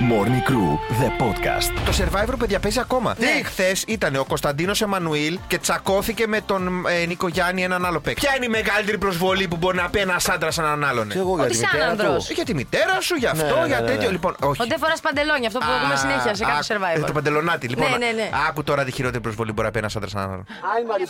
Morning 0.00 0.42
Crew, 0.48 0.70
the 1.00 1.08
podcast. 1.22 1.72
Το 1.84 1.92
survivor, 1.98 2.34
παιδιά, 2.38 2.58
παίζει 2.60 2.80
ακόμα. 2.80 3.14
Ναι. 3.18 3.42
Χθες 3.44 3.84
ήταν 3.86 4.16
ο 4.16 4.24
Κωνσταντίνος 4.24 4.80
Εμμανουήλ 4.82 5.38
και 5.46 5.58
τσακώθηκε 5.58 6.26
με 6.26 6.40
τον 6.40 6.84
ε, 6.88 7.06
Νίκο 7.06 7.28
Γιάννη, 7.28 7.62
έναν 7.62 7.84
άλλο 7.86 8.00
παίκτη. 8.00 8.20
Ποια 8.20 8.36
είναι 8.36 8.44
η 8.44 8.48
μεγαλύτερη 8.48 8.98
προσβολή 8.98 9.48
που 9.48 9.56
μπορεί 9.56 9.76
να 9.76 9.90
πει 9.90 9.98
ένας 9.98 10.28
άντρας 10.28 10.54
σε 10.54 10.60
έναν 10.60 10.84
άλλον; 10.84 11.08
Και 11.08 11.18
εγώ 11.18 11.34
για 11.34 11.44
Ότι 11.44 11.52
τη 11.52 11.58
σαν 11.58 11.68
μητέρα 11.72 11.90
άνδρος. 11.90 12.26
του. 12.26 12.32
Για 12.32 12.44
τη 12.44 12.54
μητέρα 12.54 13.00
σου, 13.00 13.14
για 13.14 13.30
αυτό, 13.30 13.54
Ναι, 13.54 13.60
ναι, 13.60 13.66
για 13.66 13.80
ναι, 13.80 13.86
τέτοιο. 13.86 14.02
ναι. 14.06 14.10
Λοιπόν, 14.10 14.36
όχι. 14.40 14.60
Ότι 14.60 14.70
δεν 14.70 14.78
φοράς 14.78 15.00
παντελόνια, 15.00 15.46
αυτό 15.46 15.58
που 15.58 15.66
ακούμε 15.78 15.96
συνέχεια 15.96 16.34
σε 16.34 16.44
κάθε 16.44 16.74
Α, 16.74 16.90
ε, 16.92 16.98
Το 16.98 17.04
survivor. 17.06 17.12
παντελονάτι, 17.14 17.68
λοιπόν. 17.68 17.90
Ναι, 17.90 17.96
ναι, 17.96 18.10
ναι. 18.12 18.28
Άκου 18.48 18.62
τώρα 18.64 18.84
τη 18.84 18.90
χειρότερη 18.92 19.22
προσβολή 19.22 19.48
που 19.48 19.54
μπορεί 19.54 19.66
να 19.66 19.72
πει 19.72 19.78
ένας 19.78 19.96
άντρας 19.96 20.10
σε 20.10 20.18
έναν 20.18 20.30
άλλον. 20.30 20.44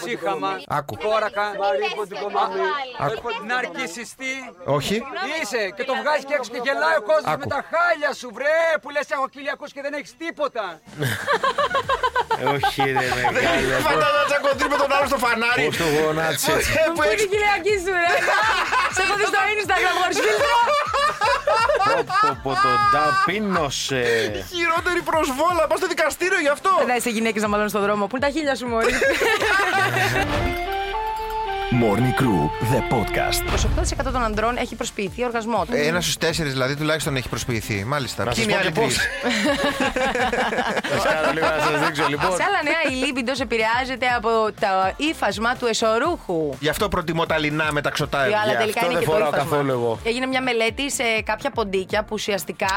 Ήσυχαμα. 0.06 0.50
Άκου. 0.68 0.96
Κόρακα. 1.04 1.46
Άκου. 3.06 3.28
Ναρκισιστή. 3.46 4.32
Όχι. 4.64 4.94
Είσαι 5.42 5.60
και 5.76 5.84
το 5.84 5.92
βγάζεις 6.00 6.24
και 6.28 6.34
έξω 6.38 6.50
και 6.54 6.60
γελάει 6.66 6.96
ο 7.02 7.02
κόσμος 7.10 7.32
Άκου. 7.32 7.38
με 7.42 7.46
τα 7.54 7.60
χάλια 7.70 8.10
σου, 8.20 8.28
βρε! 8.38 8.56
Που 8.82 8.90
λες 8.94 9.06
έχω 9.14 9.26
κοιλιακού 9.34 9.64
και 9.74 9.80
δεν 9.86 9.92
έχεις 9.98 10.12
τίποτα. 10.22 10.64
Όχι, 12.54 12.82
ρε, 12.82 13.08
μεγάλε. 13.32 13.74
Φαντάζομαι 13.88 14.20
να 14.22 14.26
τσακωθεί 14.30 14.64
με 14.72 14.76
τον 14.82 14.90
άλλο 14.96 15.06
στο 15.12 15.18
φανάρι. 15.24 15.64
Πώς 15.66 15.76
το 15.82 15.86
γονάτισε 15.96 16.52
έτσι. 16.52 16.70
Ε, 16.80 16.82
Που 16.86 16.92
Πού 16.96 17.02
είναι 17.02 17.12
έχεις- 17.14 17.24
η 17.24 17.28
γυναίκη 17.34 17.72
σου, 17.84 17.92
ρε. 18.00 18.08
Σε 18.94 19.00
έχω 19.04 19.14
δει 19.20 19.24
στο 19.32 19.40
Instagram 19.54 19.92
χωρίς 20.00 20.16
φίλτρο. 20.24 20.56
Πω, 22.22 22.30
πω, 22.44 22.50
τον 22.64 22.78
ταπείνωσε. 22.94 24.02
Χειρότερη 24.54 25.00
προσβόλα, 25.10 25.62
πας 25.68 25.78
στο 25.78 25.86
δικαστήριο 25.94 26.40
γι' 26.46 26.52
αυτό. 26.56 26.70
Δεν 26.86 26.96
είσαι 26.96 27.10
γυναίκες 27.10 27.42
να 27.42 27.48
μαλώνουν 27.48 27.70
στον 27.74 27.82
δρόμο. 27.86 28.06
Πού 28.06 28.16
είναι 28.16 28.26
τα 28.26 28.32
χίλια 28.32 28.54
σου, 28.58 28.66
μωρή; 28.66 28.92
Morning 31.70 32.14
Crew, 32.20 32.40
the 32.72 32.80
podcast. 32.94 33.42
Το 33.76 33.82
8% 34.08 34.12
των 34.12 34.22
ανδρών 34.22 34.56
έχει 34.56 34.74
προσποιηθεί 34.74 35.24
οργασμό 35.24 35.64
του. 35.64 35.72
Ένας 35.76 36.02
στους 36.04 36.16
τέσσερις 36.16 36.52
δηλαδή 36.52 36.76
τουλάχιστον 36.76 37.16
έχει 37.16 37.28
προσποιηθεί. 37.28 37.84
Μάλιστα. 37.84 38.24
Να 38.24 38.30
Ποιοι 38.32 38.44
σας 38.44 38.52
είναι 38.52 38.68
οι 38.68 38.70
πω 38.72 38.80
άλλοι 38.82 38.92
και 38.92 39.00
τρεις; 39.00 39.08
Θα 41.02 41.08
κάνω 41.14 41.32
λίγο 41.32 41.46
να 41.46 41.58
σας 41.64 41.86
δείξω 41.86 42.06
λοιπόν. 42.08 42.30
Σε 42.36 42.42
άλλα 42.48 42.60
νέα, 42.62 42.82
η 42.92 42.94
λίμπιντος 43.04 43.40
επηρεάζεται 43.40 44.06
από 44.16 44.28
το 44.60 44.66
ύφασμα 44.96 45.54
του 45.56 45.66
εσωρούχου. 45.66 46.54
Γι' 46.60 46.68
αυτό 46.68 46.88
προτιμώ 46.88 47.26
τα 47.26 47.38
λινά 47.38 47.68
με 47.72 47.80
τα 47.80 47.90
ξωτά. 47.90 48.18
Αλλά 48.18 48.30
παιδιά. 48.36 48.58
τελικά 48.58 48.80
αυτό 48.80 48.90
είναι 48.90 48.98
δεν 48.98 48.98
και 49.00 49.04
το 49.04 49.12
φοράω 49.12 49.28
ύφασμα. 49.28 49.44
καθόλου 49.50 49.70
εγώ. 49.70 49.98
Έγινε 50.04 50.26
μια 50.26 50.42
μελέτη 50.42 50.90
σε 50.90 51.04
κάποια 51.24 51.50
ποντίκια 51.50 52.00
που 52.00 52.12
ουσιαστικά 52.12 52.72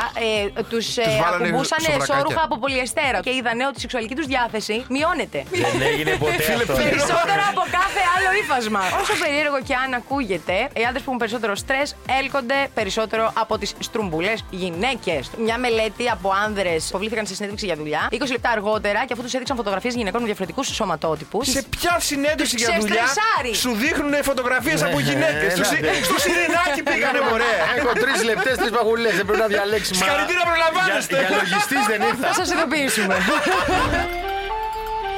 ε, 0.58 0.62
τους 0.70 0.98
ε, 0.98 1.02
βάλανε 1.22 1.48
ακουμπούσαν 1.48 1.80
σοβρακάκια. 1.80 2.16
εσώρουχα 2.16 2.42
από 2.44 2.56
πολυεστέρα 2.60 3.20
και 3.26 3.32
είδανε 3.40 3.64
ότι 3.66 3.78
η 3.78 3.82
σεξουαλική 3.82 4.16
τους 4.16 4.26
διάθεση 4.26 4.86
μειώνεται. 4.90 5.40
Δεν 5.52 5.82
έγινε 5.92 6.12
ποτέ 6.24 6.44
αυτό. 6.60 6.74
ρε. 6.78 6.84
Περισσότερο 6.90 7.42
από 7.52 7.62
κάθε 7.80 8.02
άλλο 8.16 8.30
ύφασμα. 8.44 8.81
Όσο 9.02 9.14
περίεργο 9.24 9.60
και 9.68 9.74
αν 9.86 9.94
ακούγεται, 9.94 10.54
οι 10.54 10.84
άντρες 10.88 11.02
που 11.04 11.08
έχουν 11.12 11.18
περισσότερο 11.18 11.56
στρες 11.56 11.96
έλκονται 12.20 12.56
περισσότερο 12.74 13.32
από 13.36 13.58
τις 13.58 13.74
στρουμπουλέ 13.80 14.34
γυναίκες. 14.50 15.30
Μια 15.38 15.58
μελέτη 15.58 16.10
από 16.10 16.32
άνδρες 16.46 16.88
που 16.92 16.98
βλήθηκαν 16.98 17.26
σε 17.26 17.34
συνέντευξη 17.36 17.66
για 17.66 17.76
δουλειά 17.76 18.08
20 18.12 18.18
λεπτά 18.32 18.50
αργότερα 18.50 19.06
και 19.06 19.14
αφού 19.14 19.22
τους 19.22 19.34
έδειξαν 19.34 19.56
φωτογραφίες 19.58 19.94
γυναικών 19.96 20.20
με 20.20 20.26
διαφορετικούς 20.26 20.68
σωματότυπους. 20.68 21.48
Σε 21.50 21.64
ποια 21.70 21.96
συνέντευξη 22.00 22.56
Τους 22.56 22.66
για 22.68 22.78
δουλειά 22.80 23.04
ξεστρεσάρει. 23.04 23.56
σου 23.56 23.72
δείχνουν 23.84 24.14
φωτογραφίες 24.24 24.84
από 24.84 25.00
γυναίκες; 25.00 25.54
έλατε. 25.54 25.94
Στο 26.04 26.20
Σιρινάκι 26.20 26.84
πήγανε, 26.84 27.20
μωρέ. 27.30 27.54
Έχω 27.78 27.92
τρεις 27.94 28.24
λεπτές, 28.24 28.58
τρεις 28.58 28.70
παγουλές. 28.72 29.16
Δεν 29.16 29.26
πρέπει 29.26 29.40
να 29.42 29.48
διαλέξεις. 29.48 29.98
μα- 29.98 30.04
Συγχαρητήρια, 30.06 30.44
προλαμβάνεστε. 30.50 31.16
Για, 31.20 31.28
για 31.28 31.38
λογιστής 31.38 31.84
δεν 31.92 32.02
ήρθα. 32.02 32.28
Θα 32.28 32.34
σας 32.34 32.52
ειδοποιήσουμε. 32.54 33.16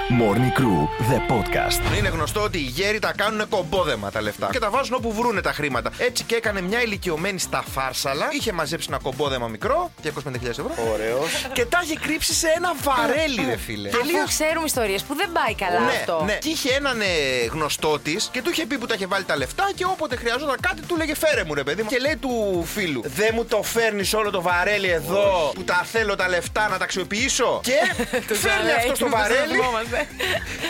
Morning 0.09 0.51
Crew, 0.59 0.79
the 1.11 1.19
podcast. 1.33 1.97
Είναι 1.97 2.09
γνωστό 2.09 2.41
ότι 2.41 2.57
οι 2.57 2.61
γέροι 2.61 3.00
τα 3.00 3.13
κάνουν 3.17 3.50
κομπόδεμα 3.50 4.11
τα 4.11 4.21
λεφτά 4.21 4.50
και 4.51 4.59
τα 4.59 4.69
βάζουν 4.69 4.95
όπου 4.95 5.11
βρούνε 5.13 5.41
τα 5.41 5.53
χρήματα. 5.53 5.91
Έτσι 5.97 6.23
και 6.23 6.35
έκανε 6.35 6.61
μια 6.61 6.81
ηλικιωμένη 6.81 7.39
στα 7.39 7.63
φάρσαλα, 7.73 8.27
είχε 8.31 8.51
μαζέψει 8.51 8.88
ένα 8.89 9.00
κομπόδεμα 9.03 9.47
μικρό, 9.47 9.91
250.000 10.03 10.09
ευρώ, 10.50 10.71
Ωραίος. 10.94 11.47
και 11.53 11.65
τα 11.65 11.79
είχε 11.83 11.95
κρύψει 12.01 12.33
σε 12.33 12.47
ένα 12.55 12.71
βαρέλι, 12.83 13.45
ρε 13.50 13.57
φίλε. 13.57 13.89
Αφού 13.89 14.27
ξέρουμε 14.27 14.65
ιστορίες 14.65 15.03
που 15.03 15.15
δεν 15.15 15.29
πάει 15.33 15.55
καλά 15.55 15.79
Ναι, 15.79 15.85
αυτό. 15.85 16.21
ναι. 16.25 16.33
Και 16.41 16.49
είχε 16.49 16.73
έναν 16.73 17.01
ε, 17.01 17.06
γνωστό 17.51 17.99
της 17.99 18.29
και 18.31 18.41
του 18.41 18.49
είχε 18.49 18.65
πει 18.65 18.77
που 18.77 18.85
τα 18.85 18.94
είχε 18.94 19.06
βάλει 19.07 19.23
τα 19.23 19.38
λεφτά 19.38 19.69
και 19.75 19.85
όποτε 19.85 20.15
χρειαζόταν 20.15 20.57
κάτι 20.61 20.81
του 20.81 20.95
'λεγε 20.97 21.15
φέρε 21.15 21.44
μου 21.44 21.53
ρε 21.53 21.63
παιδί 21.63 21.81
μου. 21.83 21.89
Και 21.89 21.97
λέει 21.99 22.15
του 22.15 22.63
φίλου, 22.73 23.01
Δεν 23.06 23.29
μου 23.33 23.45
το 23.45 23.63
φέρνεις 23.63 24.13
όλο 24.13 24.29
το 24.29 24.41
βαρέλι 24.41 24.89
εδώ 24.89 25.51
που 25.56 25.63
τα 25.63 25.81
θέλω 25.91 26.15
τα 26.15 26.29
λεφτά 26.29 26.67
να 26.69 26.77
τα 26.77 26.83
αξιοποιήσω. 26.83 27.59
Και 27.63 27.79
φέρνει 28.45 28.71
αυτός 28.77 28.95
το 28.95 29.09
βαρέλι. 29.09 29.59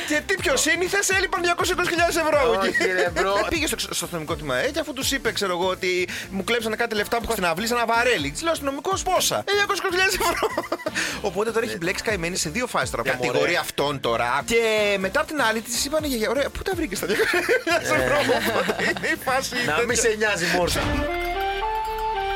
Και 0.08 0.22
τι 0.26 0.34
πιο 0.36 0.58
σύνηθες, 0.58 0.98
έλειπαν 1.18 1.42
220.000 1.58 1.66
ευρώ. 2.10 2.60
Όχι, 2.60 2.92
ρε, 2.92 3.10
bro. 3.14 3.46
Πήγε 3.50 3.68
στο, 3.68 3.78
στο 3.80 3.90
αστυνομικό 4.06 4.36
τμήμα 4.36 4.58
ε, 4.58 4.70
και 4.70 4.80
αφού 4.80 4.94
τους 4.94 5.12
είπε, 5.12 5.32
ξέρω 5.32 5.52
εγώ, 5.52 5.68
ότι 5.68 6.08
μου 6.30 6.44
κλέψανε 6.44 6.76
κάτι 6.76 6.96
λεφτά 6.96 7.18
που 7.18 7.24
έχω 7.24 7.32
στην 7.32 7.46
αυλή 7.46 7.68
σε 7.68 7.74
ένα 7.74 7.86
βαρέλι. 7.86 8.32
Της 8.32 8.42
λέει 8.42 8.50
ο 8.50 8.52
αστυνομικός 8.52 9.04
πόσα; 9.04 9.38
Ε, 9.38 9.52
220.000 9.68 10.20
ευρώ. 10.22 10.48
Οπότε 11.22 11.52
τώρα 11.52 11.66
έχει 11.66 11.78
μπλέξει 11.78 12.04
καημένη 12.04 12.36
σε 12.38 12.50
δύο 12.50 12.68
φάσεις 12.68 12.90
τώρα. 12.90 13.04
Κατηγορία 13.04 13.60
αυτών 13.60 14.00
τώρα. 14.00 14.44
Και 14.46 14.96
μετά 15.00 15.20
από 15.20 15.28
την 15.30 15.42
άλλη 15.42 15.62
της 15.62 15.86
είπαν 15.86 16.04
για 16.04 16.30
ωραία, 16.30 16.50
πού 16.50 16.62
τα 16.64 16.72
βρήκες 16.76 17.00
τα 17.00 17.08
200.000 17.08 17.12
ευρώ. 17.82 18.18
Οπότε 18.20 18.76
είναι 18.98 19.08
η 19.08 19.18
φάση; 19.26 19.56
Να 19.66 19.86
μην 19.88 19.96
σε 19.98 20.16
νοιάζει 20.18 20.46
μόρσα. 20.56 20.82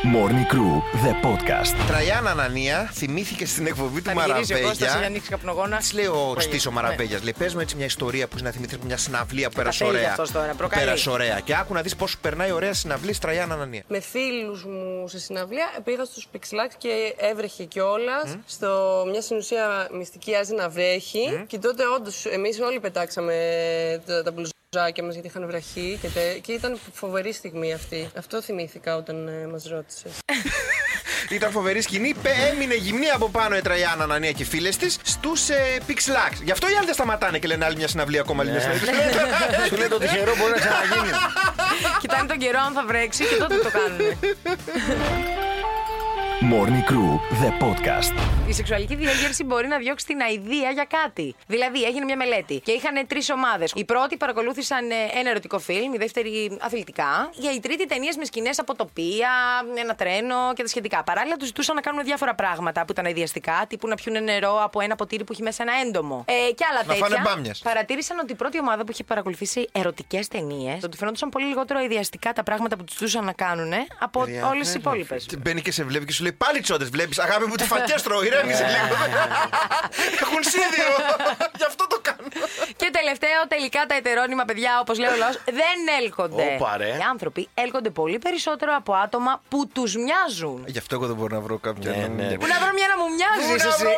Morning 0.04 0.46
Crew, 0.54 0.82
the 1.06 1.14
podcast. 1.28 1.88
Τραγιάννα 1.88 2.30
Ανανία 2.32 2.90
θυμήθηκε 2.94 3.46
στην 3.46 3.66
εκπομπή 3.68 4.02
του 4.02 4.10
Θα 4.16 4.26
γυρίσει 4.26 4.54
ο 4.54 4.58
Κώστας 4.58 4.78
για 4.78 4.86
να 4.88 4.94
Μαραβέγια. 4.94 5.08
ανοίξει 5.08 5.30
καπνογόνα. 5.30 5.78
Της 5.78 5.94
λέει 5.94 6.06
ο 6.06 6.32
Πάει. 6.36 6.46
Στή 6.46 6.68
ο 6.68 6.72
Ναι. 6.72 6.76
Μαραβέγιας. 6.76 7.24
Λέει, 7.24 7.34
πες 7.38 7.54
μου 7.54 7.60
έτσι 7.60 7.76
μια 7.76 7.86
ιστορία 7.86 8.28
που 8.28 8.38
να 8.42 8.52
θυμηθείς 8.52 8.78
μια 8.78 8.98
συναυλία 8.98 9.50
που 9.50 9.56
πέρασε 9.56 9.86
θέλει 9.86 9.98
ωραία. 9.98 10.10
αυτός 10.10 10.32
τώρα, 10.32 10.52
Που 10.52 10.58
προκαλεί. 10.58 10.84
Πέρασε 10.86 11.10
ωραία. 11.10 11.40
Και 11.40 11.56
άκου 11.56 11.74
να 11.74 11.82
δεις 11.82 11.96
πώς 11.96 12.18
περνάει 12.18 12.52
ωραία 12.52 12.74
συναυλή 12.74 13.12
στη 13.14 13.22
Τραγιάννα 13.22 13.54
Ανανία. 13.54 13.84
Με 13.88 14.00
φίλους 14.00 14.64
μου 14.66 15.08
σε 15.08 15.20
συναυλία 15.20 15.68
πήγα 15.84 16.06
στους 16.06 16.28
Pixelax 16.34 16.72
και 16.78 17.14
έβρεχε 17.18 17.64
κιόλας. 17.64 18.38
Στο 18.46 19.04
μια 19.12 19.22
στην 19.22 19.38
ουσία 19.38 19.88
μυστική 19.94 20.36
άζει 20.36 20.54
να 20.54 20.70
βρέχει. 20.70 21.44
Και 21.48 21.58
τότε 21.58 21.84
όντως 21.96 22.26
εμείς 22.26 22.60
όλοι 22.60 22.80
πετάξαμε 22.80 23.34
τα, 24.06 24.24
τα 24.24 24.32
μπλουζάκια 24.72 25.04
μας 25.04 25.14
γιατί 25.14 25.28
είχαν 25.28 25.46
βραχεί. 25.48 25.98
Και, 26.02 26.08
τε- 26.08 26.38
και 26.42 26.52
ήταν 26.52 26.80
φοβερή 26.94 27.34
στιγμή 27.34 27.74
αυτή. 27.74 28.10
Αυτό 28.18 28.42
θυμήθηκα 28.42 28.96
όταν 28.96 29.28
ε, 29.28 29.48
μας 29.48 29.64
ρώτησες. 29.70 30.12
Ήταν 31.30 31.52
φοβερή 31.52 31.82
σκηνή. 31.82 32.14
Πε- 32.22 32.34
Έμεινε 32.54 32.76
γυμνή 32.76 33.10
από 33.10 33.30
πάνω 33.30 33.58
η 33.58 33.62
Τραγιάννα 33.62 34.04
Ανανία 34.04 34.32
και 34.32 34.44
οι 34.44 34.46
φίλες 34.46 34.78
της 34.78 34.98
στους 35.04 35.50
ε, 35.50 35.78
Pixelax. 35.88 36.42
Γι' 36.44 36.52
αυτό 36.52 36.70
οι 36.70 36.74
άλλοι 36.76 36.86
δεν 36.86 36.94
σταματάνε 36.94 37.40
και 37.40 37.48
λένε 37.48 37.66
άλλη 37.66 37.76
μια 37.76 37.88
συναυλία 37.88 38.22
ακόμα. 38.22 38.42
Άλλη 38.42 38.52
μια 38.52 38.60
συναυλία. 38.62 38.94
Σου 39.68 39.76
λέει 39.76 39.88
το 39.88 39.98
τυχερό 39.98 40.36
μπορεί 40.38 40.52
να 40.52 40.58
ξαναγίνει. 40.60 41.18
Κοιτάνε 42.00 42.28
τον 42.28 42.38
καιρό 42.38 42.60
αν 42.60 42.74
θα 42.74 42.86
βρέξει 42.86 43.24
και 43.26 43.36
τότε 43.36 43.56
το 43.56 43.70
κάνουν. 43.72 44.00
Morning 46.42 46.84
Crew, 46.92 47.12
the 47.42 47.52
podcast. 47.64 48.14
Η 48.48 48.54
σεξουαλική 48.54 48.96
διέγερση 48.96 49.44
μπορεί 49.44 49.68
να 49.68 49.78
διώξει 49.78 50.06
την 50.06 50.22
αηδία 50.22 50.70
για 50.72 50.88
κάτι. 51.02 51.36
Δηλαδή, 51.48 51.84
έγινε 51.84 52.06
μια 52.06 52.16
μελέτη 52.16 52.60
και 52.64 52.72
είχαν 52.72 53.08
τρεις 53.08 53.30
ομάδες. 53.30 53.72
Οι 53.76 53.86
πρώτοι 53.86 54.18
παρακολούθησαν 54.18 54.90
ε, 54.90 55.20
ένα 55.20 55.30
ερωτικό 55.30 55.60
φιλμ, 55.60 55.94
η 55.94 55.98
δεύτερη 55.98 56.58
αθλητικά. 56.62 57.30
Για 57.34 57.52
η 57.54 57.60
τρίτη 57.60 57.86
ταινίες 57.86 58.16
με 58.18 58.26
σκηνές 58.26 58.60
από 58.60 58.76
τοπία, 58.76 59.30
ένα 59.78 59.96
τρένο 59.96 60.36
και 60.54 60.62
τα 60.62 60.68
σχετικά. 60.68 61.04
Παράλληλα, 61.04 61.36
τους 61.36 61.48
ζητούσαν 61.48 61.76
να 61.76 61.82
κάνουν 61.82 62.04
διάφορα 62.04 62.36
πράγματα 62.36 62.82
που 62.86 62.92
ήταν 62.92 63.06
αειδιαστικά, 63.06 63.66
τύπου 63.70 63.88
να 63.88 63.96
πιούν 63.96 64.24
νερό 64.24 64.64
από 64.64 64.80
ένα 64.82 64.96
ποτήρι 64.96 65.24
που 65.24 65.32
έχει 65.32 65.42
μέσα 65.44 65.64
ένα 65.64 65.74
έντομο. 65.86 66.26
Ε, 66.28 66.52
και 66.52 66.66
άλλα 66.70 66.80
Να 66.80 66.88
τέτοια. 66.94 67.06
φάνε 67.06 67.22
μπάμιες. 67.24 67.60
Παρατήρησαν 67.60 68.20
ότι 68.20 68.32
η 68.32 68.36
πρώτη 68.36 68.60
ομάδα 68.60 68.84
που 68.84 68.92
είχε 68.92 69.04
παρακολουθήσει 69.04 69.68
ερωτικές 69.72 70.28
ταινίες, 70.28 70.84
ότι 70.84 70.98
φαινόντουσαν 70.98 71.30
πολύ 71.30 71.46
λιγότερο 71.46 71.80
αειδιαστικά 71.80 72.34
τα 72.34 72.44
πράγματα 72.44 72.76
που 72.78 72.84
τους 72.84 72.94
ζητούσαν 72.98 73.26
να 73.26 73.34
κάνουν 73.34 73.72
από 74.00 74.22
όλες 74.52 74.66
τις 74.66 74.76
υπόλοιπες. 74.76 75.28
Μπαίνει 75.38 75.62
και 75.62 75.72
σε 75.72 75.84
βλέπει 75.84 76.06
και 76.06 76.12
σου 76.14 76.24
λέει 76.28 76.36
πάλι 76.46 76.60
τσόντες. 76.60 76.90
Βλέπεις, 76.90 77.20
αγάπη 77.20 77.46
μου, 77.46 77.56
τι 77.56 77.64
φακές 77.64 78.02
τρώω, 78.02 78.24
ηρέμησε 78.24 78.66
λίγο. 78.74 78.96
Έχουν 80.24 80.42
σίδηρο. 80.52 80.96
Γι' 81.60 81.68
αυτό 81.72 81.88
το 81.88 81.98
κάνω. 82.02 82.28
Και 82.76 82.90
τελευταίο, 83.00 83.40
τελικά 83.48 83.86
τα 83.88 83.96
ετερόνυμα 83.96 84.46
παιδιά, 84.46 84.72
όπως 84.82 85.00
λέει 85.00 85.12
ο 85.12 85.16
λαός, 85.16 85.40
δεν 85.46 85.78
έλκονται. 86.02 86.44
Όπα, 86.56 86.78
ρε. 86.78 86.88
Οι 86.88 87.00
άνθρωποι 87.10 87.48
έλκονται 87.54 87.90
πολύ 87.90 88.20
περισσότερο 88.20 88.76
από 88.76 88.94
άτομα 88.94 89.42
που 89.50 89.68
τους 89.68 89.96
μοιάζουν. 89.96 90.64
Γι' 90.68 90.78
αυτό 90.78 90.96
εγώ 90.96 91.06
δεν 91.08 91.16
μπορώ 91.16 91.36
να 91.36 91.42
βρω 91.42 91.58
κάποια. 91.58 91.92
Ναι, 91.92 91.98
να 91.98 92.08
μην- 92.08 92.28
ναι. 92.28 92.38
Πού 92.38 92.46
να 92.54 92.58
βρω 92.62 92.72
μια 92.78 92.88
να 92.88 92.98
μου 92.98 93.08
μοιάζει, 93.18 93.54
εσύ; 93.68 93.86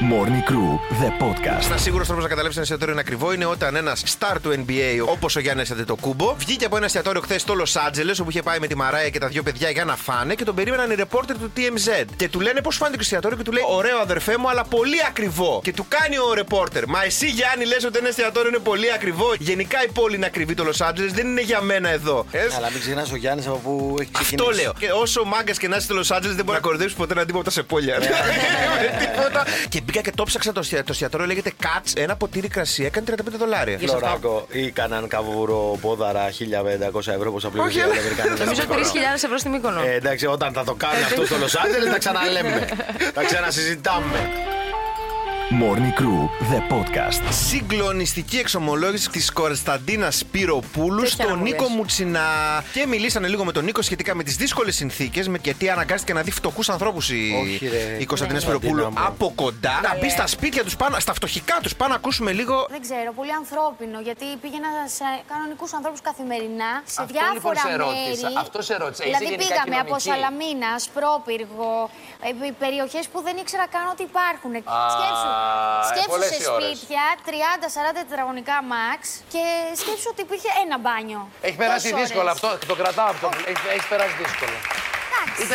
Morning 0.00 0.42
Crew, 0.50 0.70
the 1.02 1.08
podcast. 1.24 1.66
Ένα 1.66 1.76
σίγουρος 1.76 2.06
τρόπος 2.06 2.22
να 2.24 2.28
καταλάβεις 2.28 2.56
ένα 2.56 2.62
εστιατόριο 2.62 2.92
είναι 2.92 3.00
ακριβό 3.00 3.32
είναι 3.32 3.44
όταν 3.46 3.76
ένας 3.76 4.02
star 4.18 4.36
του 4.42 4.64
NBA, 4.66 5.06
όπως 5.06 5.36
ο 5.36 5.40
Γιάννης 5.40 5.70
Αντετοκούμπο, 5.70 6.34
βγήκε 6.38 6.64
από 6.64 6.76
ένα 6.76 6.84
εστιατόριο 6.84 7.20
χθες 7.20 7.40
στο 7.40 7.54
Λο 7.54 7.66
Άντζελε, 7.86 8.12
όπου 8.20 8.30
είχε 8.30 8.42
πάει 8.42 8.58
με 8.58 8.66
τη 8.66 8.74
Μαράια 8.76 9.08
και 9.10 9.18
τα 9.18 9.26
δύο 9.28 9.42
παιδιά 9.42 9.70
για 9.70 9.84
να 9.84 9.96
φάνε 9.96 10.34
και 10.34 10.44
τον 10.44 10.54
περίμεναν 10.54 10.90
οι 10.90 10.94
ρεπόρτερ 10.94 11.38
του 11.38 11.52
TMZ. 11.56 12.04
Και 12.16 12.28
του 12.28 12.40
λένε 12.40 12.60
πώς 12.60 12.76
φάνηκε 12.76 12.96
το 12.96 13.02
εστιατόριο 13.02 13.36
και 13.36 13.42
του 13.42 13.52
λέει 13.52 13.62
Ωραίο 13.68 13.98
αδερφέ 13.98 14.36
μου, 14.38 14.48
αλλά 14.50 14.64
πολύ 14.64 14.96
ακριβό. 15.08 15.60
Και 15.64 15.72
του 15.72 15.86
κάνει 15.88 16.18
ο 16.18 16.34
ρεπόρτερ 16.34 16.86
Μα 16.88 17.04
εσύ 17.04 17.26
Γιάννη 17.28 17.64
λες 17.64 17.84
ότι 17.84 17.98
ένα 17.98 18.08
εστιατόριο 18.08 18.48
είναι 18.48 18.58
πολύ 18.58 18.92
ακριβό. 18.92 19.34
Γενικά 19.38 19.84
η 19.84 19.88
πόλη 19.92 20.16
είναι 20.16 20.26
ακριβή 20.26 20.54
το 20.54 20.64
Λο 20.64 20.74
Άντζελε, 20.78 21.10
δεν 21.10 21.26
είναι 21.26 21.40
για 21.42 21.60
μένα 21.60 21.88
εδώ. 21.88 22.26
Ε, 22.30 22.38
Αλλά 22.56 22.70
μην 22.70 22.80
ξεχνάς 22.80 23.12
ο 23.12 23.16
Γιάννης 23.16 23.46
από 23.46 23.56
πού 23.56 23.96
έχει 24.00 24.10
ξεκινήσει. 24.12 24.48
αυτό 24.50 24.62
λέω. 24.62 24.72
Και 24.78 24.90
όσο 25.02 25.24
μάγκας 25.24 25.58
και 25.58 25.68
να 25.68 25.76
είσαι 25.76 25.84
στο 25.84 25.94
Λο 25.94 26.04
Άντζελε, 26.08 26.34
δεν 26.34 26.44
μπορεί 26.44 26.56
να 26.56 26.62
κορδέψει 26.68 26.94
ποτέ 26.94 27.12
έναν 27.12 27.26
τύπο 27.26 27.38
από 27.38 27.46
τα 27.46 27.52
σεπόλια. 27.52 27.98
Ναι. 27.98 28.06
Τίποτα. 29.04 29.44
Και 29.68 29.82
μπήκα 29.84 30.00
και 30.00 30.10
το 30.14 30.22
ψάξα 30.24 30.52
το 30.52 30.60
εστιατόριο. 30.60 30.84
Το 30.86 30.92
εστιατόριο 30.92 31.26
λέγεται 31.26 31.52
Cuts. 31.62 31.92
Ένα 31.96 32.16
ποτήρι 32.16 32.48
κρασί 32.48 32.84
έκανε 32.84 33.06
35 33.10 33.14
δολάρια. 33.38 33.78
Φλωράκο 33.78 34.46
ή 34.50 34.70
κανέναν 34.70 35.08
καβουρό 35.08 35.78
πόδαρα 35.80 36.30
1500 36.30 37.12
ευρώ 37.12 37.32
πόσα 37.32 37.48
πλήρωσε 37.48 37.68
Όχι, 37.68 37.78
οι 37.78 37.82
αλλά- 37.82 37.94
Νομίζω 38.44 38.62
Αμερικάνοι. 38.62 38.90
3.000 39.14 39.24
ευρώ 39.24 39.38
στη 39.38 39.48
Μύκονο. 39.48 39.80
Ε, 39.82 39.94
εντάξει, 39.94 40.26
όταν 40.26 40.52
θα 40.52 40.64
το 40.64 40.74
κάνουν 40.74 41.04
αυτό 41.04 41.26
στο 41.26 41.36
Λος 41.36 41.54
Άντζελες 41.56 41.90
θα 41.90 41.98
ξαναλέμε. 41.98 42.68
θα 43.14 43.24
ξανασυζητάμε. 43.24 44.18
Morning 45.50 45.92
Crew, 46.00 46.20
the 46.52 46.60
podcast. 46.74 47.22
Συγκλονιστική 47.48 48.36
εξομολόγηση 48.38 49.10
της 49.10 49.32
Κωνσταντίνας 49.32 50.16
Σπυροπούλου 50.16 51.00
Τέτοια 51.02 51.16
να 51.18 51.24
στον 51.24 51.38
μου 51.38 51.42
Νίκο 51.44 51.62
λες. 51.64 51.72
Μουτσινά. 51.76 52.28
Και 52.72 52.86
μιλήσανε 52.86 53.28
λίγο 53.28 53.44
με 53.44 53.52
τον 53.52 53.64
Νίκο 53.64 53.82
σχετικά 53.82 54.14
με 54.14 54.22
τις 54.22 54.36
δύσκολες 54.36 54.74
συνθήκες, 54.76 55.30
γιατί 55.42 55.70
αναγκάστηκε 55.70 56.12
να 56.12 56.22
δει 56.22 56.30
φτωχούς 56.30 56.68
ανθρώπους 56.68 57.10
η, 57.10 57.22
Όχι, 57.42 57.68
ρε. 57.68 57.96
η 57.98 58.04
Κωνσταντίνα 58.06 58.38
Ναι. 58.38 58.44
Σπυροπούλου 58.44 58.82
Κωνσταντίνα 58.82 59.00
μου. 59.00 59.14
από 59.14 59.32
κοντά. 59.42 59.80
Να 59.82 59.98
μπει 59.98 60.10
στα 60.10 60.26
σπίτια 60.26 60.62
τους, 60.64 60.76
στα 60.98 61.14
φτωχικά 61.14 61.58
τους. 61.62 61.74
Πάμε 61.76 61.90
να 61.90 61.96
ακούσουμε 61.96 62.32
λίγο. 62.32 62.66
Δεν 62.70 62.80
ξέρω, 62.80 63.12
πολύ 63.12 63.32
ανθρώπινο. 63.42 64.00
Γιατί 64.08 64.24
πήγαινα 64.42 64.68
σε 64.98 65.04
κανονικούς 65.32 65.70
ανθρώπους 65.78 66.00
καθημερινά, 66.08 66.70
σε 66.84 67.00
Αυτό 67.02 67.12
διάφορα 67.12 67.32
λοιπόν 67.34 67.54
σε 67.56 67.72
ρώτησα, 67.84 68.26
μέρη. 68.28 68.38
αυτό 68.44 68.58
σε 68.68 68.74
ρώτησα. 68.82 69.02
Είσαι 69.04 69.10
Δηλαδή 69.18 69.24
γενικά 69.32 69.44
πήγαμε 69.48 69.76
από 69.84 69.94
κοινωνική; 69.96 70.08
Σαλαμίνα, 70.10 70.70
Σπρόπυργο, 70.86 71.72
περιοχές 72.64 73.04
που 73.12 73.18
δεν 73.26 73.34
ήξερα 73.42 73.66
καν 73.74 73.84
ότι 73.94 74.02
υπάρχουν. 74.10 74.52
σκέψου, 74.96 75.28
ε, 75.32 75.33
σκέψου 75.90 76.10
πολλές 76.12 76.30
σε 76.32 76.36
οι 76.42 76.46
ώρες. 76.56 76.66
σπίτια, 76.76 77.04
30-40 77.28 78.00
τετραγωνικά 78.08 78.56
max 78.74 79.00
και 79.32 79.42
σκέψου 79.80 80.08
ότι 80.12 80.20
υπήρχε 80.26 80.50
ένα 80.64 80.76
μπάνιο. 80.82 81.20
Έχει 81.46 81.56
περάσει 81.62 81.86
Τόσες 81.90 82.00
δύσκολα 82.02 82.30
ώρες. 82.30 82.34
αυτό. 82.36 82.48
Το 82.70 82.74
κρατάω 82.80 83.08
αυτό. 83.14 83.28
Έχει, 83.50 83.62
έχει 83.76 83.86
περάσει 83.92 84.14
δύσκολα. 84.22 84.58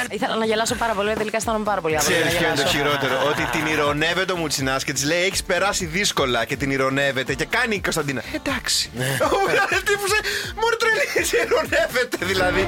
Ήθελα 0.10 0.36
να 0.36 0.46
γελάσω 0.46 0.76
πάρα 0.76 0.94
πολύ, 0.94 1.14
τελικά 1.14 1.38
αισθάνομαι 1.38 1.64
πάρα 1.64 1.82
πολύ 1.82 1.96
άβολα. 1.98 2.16
Ξέρεις 2.16 2.34
να 2.34 2.40
ποιο 2.40 2.48
είναι 2.48 2.56
το 2.64 2.70
γελάσω. 2.70 2.78
χειρότερο; 2.78 3.28
Ότι 3.30 3.44
την 3.56 3.66
ηρωνεύεται 3.66 4.32
ο 4.32 4.36
Μουτσινάς 4.36 4.84
και 4.84 4.94
της 4.94 5.04
λέει: 5.04 5.24
Έχεις 5.26 5.44
περάσει 5.44 5.86
δύσκολα 5.86 6.46
και 6.46 6.56
την 6.56 6.72
ηρωνεύεται. 6.72 7.34
Και 7.34 7.46
κάνει 7.46 7.76
η 7.76 7.82
Κωνσταντίνα. 7.82 8.22
Εντάξει. 8.36 8.90
Ο 9.24 9.82
τύπος, 9.90 10.12
ε, 10.12 10.20
Μόνο 10.62 10.76
τρελή, 10.82 11.44
ηρωνεύεται 11.46 12.18
δηλαδή. 12.26 12.68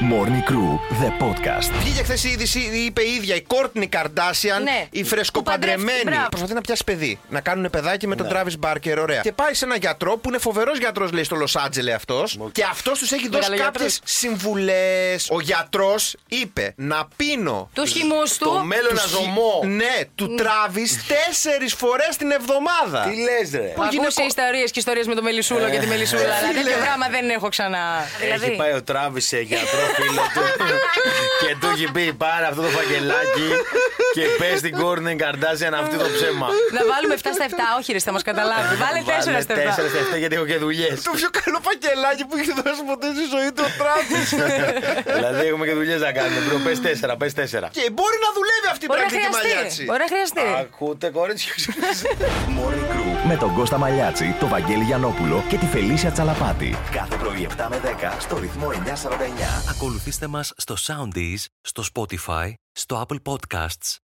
Morning 0.00 0.50
Crew, 0.50 0.78
the 1.02 1.10
podcast. 1.24 1.70
Βγήκε 1.80 2.02
χθες 2.02 2.24
η 2.24 2.28
είδηση, 2.28 2.58
είπε 2.58 3.02
η 3.02 3.14
ίδια 3.14 3.34
η 3.34 3.40
Κόρτνη 3.42 3.86
Καρντάσιαν, 3.86 4.62
Ναι. 4.62 4.86
η 4.90 5.04
φρεσκοπαντρεμένη. 5.04 5.78
Που 5.78 5.84
παντρεύτηκε, 5.84 6.10
μπράβο. 6.10 6.28
Προσπαθεί 6.28 6.54
να 6.54 6.60
πιάσει 6.60 6.84
παιδί. 6.84 7.18
Να 7.28 7.40
κάνουν 7.40 7.70
παιδάκι 7.70 8.06
με 8.06 8.16
τον 8.16 8.28
Τράβι 8.28 8.56
Μπάρκερ, 8.58 8.98
ωραία. 8.98 9.20
Και 9.20 9.32
πάει 9.32 9.54
σε 9.54 9.64
ένα 9.64 9.76
γιατρό 9.76 10.16
που 10.16 10.28
είναι 10.28 10.38
φοβερός 10.38 10.78
γιατρός, 10.78 11.12
λέει 11.12 11.24
στο 11.24 11.36
Λο 11.36 11.48
Άντζελε 11.64 11.92
αυτός. 11.92 12.38
Και 12.52 12.64
αυτός 12.70 12.98
τους 12.98 13.12
έχει 13.12 13.28
δώσει 13.28 13.50
Μεγαλογιατρός. 13.50 13.72
κάποιες 13.72 14.00
συμβουλές. 14.04 15.28
Ο 15.30 15.40
γιατρός 15.40 16.16
είπε 16.28 16.72
να 16.76 17.08
πίνω. 17.16 17.70
Τους 17.72 17.92
χυμούς 17.92 18.36
του. 18.38 18.44
Το 18.44 18.64
μέλλον 18.64 18.88
τους 18.90 19.04
αζωμό. 19.04 19.58
χι- 19.62 19.70
Ναι, 19.70 19.96
του 20.14 20.34
Τράβι 20.34 20.88
τέσσερις 21.06 21.74
φορές 21.74 22.16
την 22.16 22.30
εβδομάδα. 22.30 23.10
Τι 23.10 23.16
λες, 23.16 23.50
ρε. 23.60 23.72
Που 23.76 23.82
ακούσει 23.82 24.22
ιστορίες 24.26 24.70
και 24.70 24.78
ιστορίες 24.78 25.06
με 25.06 25.14
το 25.14 25.22
Μελισούλο 25.22 25.68
και 25.70 25.78
τη 25.78 25.86
Μελισούλα. 25.86 26.22
Αλλά 26.22 26.34
φίλε. 26.34 26.62
τέτοιο 26.62 26.76
πράγμα 26.82 27.08
δεν 27.08 27.28
έχω 27.30 27.48
ξανά. 27.48 27.84
Έχει 28.20 28.24
Δηλαδή. 28.32 28.56
πάει 28.56 28.72
ο 28.72 28.82
Τράβη 28.82 29.20
σε 29.20 29.40
γιατρό 29.40 29.83
φίλο 29.96 30.24
του. 30.34 30.44
Και 31.40 31.56
του 31.60 31.66
έχει 31.74 31.86
πει 31.94 32.12
πάρε 32.22 32.46
αυτό 32.50 32.62
το 32.62 32.68
φακελάκι 32.76 33.48
και 34.16 34.24
πες 34.40 34.56
στην 34.62 34.72
Κόρνεν 34.80 35.16
Καρντάσιαν 35.22 35.74
αυτή 35.82 35.96
το 36.02 36.08
ψέμα. 36.16 36.48
Να 36.76 36.82
βάλουμε 36.92 37.14
7 37.14 37.18
στα 37.38 37.44
7. 37.50 37.78
Όχι, 37.78 37.90
ρε, 37.96 38.00
θα 38.08 38.12
μας 38.16 38.22
καταλάβει. 38.30 38.72
Βάλε 38.84 39.00
4 39.06 39.42
στα 39.46 39.54
7. 39.54 39.58
4 39.58 39.88
στα 39.92 40.00
7 40.14 40.18
γιατί 40.22 40.34
έχω 40.38 40.46
και 40.52 40.58
δουλειές. 40.64 40.96
Το 41.08 41.12
πιο 41.20 41.28
καλό 41.40 41.58
φακελάκι 41.66 42.24
που 42.28 42.34
έχει 42.40 42.52
δώσει 42.60 42.82
ποτέ 42.90 43.06
στη 43.16 43.24
ζωή 43.34 43.50
του 43.54 43.62
ο 43.68 43.70
Τράβι. 43.80 44.18
δηλαδή 45.18 45.44
έχουμε 45.50 45.64
και 45.68 45.74
δουλειές 45.80 46.00
να 46.06 46.10
κάνουμε. 46.18 46.40
Μπρο, 46.46 46.58
πες 46.66 46.78
4, 46.80 47.14
πες 47.20 47.32
4. 47.32 47.68
και 47.76 47.84
μπορεί 47.96 48.16
να 48.26 48.30
δουλεύει 48.38 48.68
αυτή 48.74 48.84
η 48.86 48.88
Μπορεί 48.90 49.00
να 49.04 49.06
πρακτική 49.06 49.26
χρειαστεί. 49.26 49.36
μαλλιάτσι. 49.36 49.82
Μπορεί 49.88 50.00
να 50.06 50.10
χρειαστεί. 50.14 50.44
Ακούτε, 50.64 51.06
κορίτσια. 51.18 51.52
Morning 52.58 52.86
Crew 52.92 53.12
με 53.30 53.36
τον 53.36 53.54
Κώστα 53.54 53.78
Μαλιάτσι, 53.78 54.36
τον 54.40 54.48
Βαγγέλη 54.48 54.84
Γιανόπουλο 54.84 55.44
και 55.48 55.56
τη 55.56 55.66
Φελίσια 55.66 56.10
Τσαλαπάτη. 56.10 56.76
Κάθε 56.92 57.16
πρωί 57.16 57.48
7 57.56 57.66
με 57.70 57.80
10 57.84 58.16
στο 58.18 58.38
ρυθμό 58.38 58.68
949. 58.70 58.76
Ακολουθήστε 59.70 60.26
μας 60.26 60.52
στο 60.56 60.74
Soundees, 60.86 61.44
στο 61.60 61.82
Spotify, 61.94 62.52
στο 62.72 63.06
Apple 63.08 63.32
Podcasts 63.32 64.03